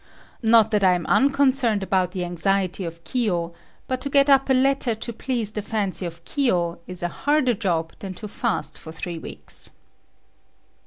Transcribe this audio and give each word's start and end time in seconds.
Not 0.41 0.71
that 0.71 0.83
I 0.83 0.93
am 0.93 1.05
unconcerned 1.05 1.83
about 1.83 2.11
the 2.11 2.25
anxiety 2.25 2.85
of 2.85 3.03
Kiyo, 3.03 3.53
but 3.87 4.01
to 4.01 4.09
get 4.09 4.31
up 4.31 4.49
a 4.49 4.53
letter 4.55 4.95
to 4.95 5.13
please 5.13 5.51
the 5.51 5.61
fancy 5.61 6.07
of 6.07 6.25
Kiyo 6.25 6.79
is 6.87 7.03
a 7.03 7.07
harder 7.29 7.53
job 7.53 7.93
than 7.99 8.15
to 8.15 8.27
fast 8.27 8.79
for 8.79 8.91
three 8.91 9.19
weeks. 9.19 9.69